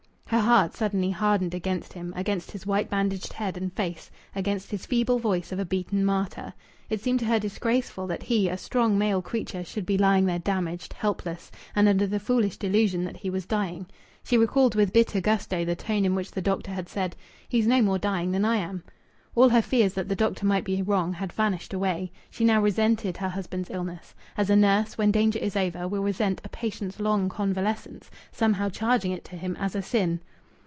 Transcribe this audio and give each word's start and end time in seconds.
Her 0.31 0.39
heart 0.39 0.73
suddenly 0.73 1.09
hardened 1.09 1.53
against 1.53 1.91
him 1.91 2.13
against 2.15 2.51
his 2.51 2.65
white 2.65 2.89
bandaged 2.89 3.33
head 3.33 3.57
and 3.57 3.73
face, 3.73 4.09
against 4.33 4.71
his 4.71 4.85
feeble 4.85 5.19
voice 5.19 5.51
of 5.51 5.59
a 5.59 5.65
beaten 5.65 6.05
martyr. 6.05 6.53
It 6.89 7.01
seemed 7.01 7.19
to 7.19 7.25
her 7.25 7.37
disgraceful 7.37 8.07
that 8.07 8.23
he, 8.23 8.47
a 8.47 8.55
strong 8.57 8.97
male 8.97 9.21
creature, 9.21 9.65
should 9.65 9.85
be 9.85 9.97
lying 9.97 10.25
there 10.27 10.39
damaged, 10.39 10.93
helpless, 10.93 11.51
and 11.75 11.89
under 11.89 12.07
the 12.07 12.17
foolish 12.17 12.55
delusion 12.55 13.03
that 13.03 13.17
he 13.17 13.29
was 13.29 13.45
dying. 13.45 13.87
She 14.23 14.37
recalled 14.37 14.73
with 14.73 14.93
bitter 14.93 15.19
gusto 15.19 15.65
the 15.65 15.75
tone 15.75 16.05
in 16.05 16.15
which 16.15 16.31
the 16.31 16.41
doctor 16.41 16.71
had 16.71 16.87
said, 16.87 17.17
"He's 17.49 17.67
no 17.67 17.81
more 17.81 17.99
dying 17.99 18.31
than 18.31 18.45
I 18.45 18.55
am!" 18.55 18.85
All 19.33 19.47
her 19.47 19.61
fears 19.61 19.93
that 19.93 20.09
the 20.09 20.15
doctor 20.17 20.45
might 20.45 20.65
be 20.65 20.81
wrong 20.81 21.13
had 21.13 21.31
vanished 21.31 21.73
away. 21.73 22.11
She 22.29 22.43
now 22.43 22.61
resented 22.61 23.15
her 23.15 23.29
husband's 23.29 23.69
illness; 23.69 24.13
as 24.35 24.49
a 24.49 24.57
nurse, 24.57 24.97
when 24.97 25.09
danger 25.11 25.39
is 25.39 25.55
over, 25.55 25.87
will 25.87 26.03
resent 26.03 26.41
a 26.43 26.49
patient's 26.49 26.99
long 26.99 27.29
convalescence, 27.29 28.11
somehow 28.33 28.67
charging 28.67 29.13
it 29.13 29.23
to 29.23 29.37
him 29.37 29.55
as 29.57 29.73
a 29.73 29.81
sin. 29.81 30.19